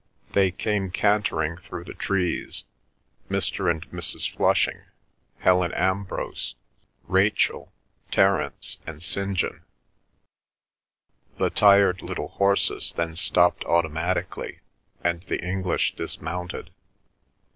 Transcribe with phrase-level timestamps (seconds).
[0.31, 3.69] They came cantering through the trees—Mr.
[3.69, 4.35] and Mrs.
[4.35, 4.81] Flushing,
[5.37, 6.55] Helen Ambrose,
[7.03, 7.71] Rachel,
[8.09, 9.37] Terence, and St.
[9.37, 9.61] John.
[11.37, 14.61] The tired little horses then stopped automatically,
[15.03, 16.71] and the English dismounted.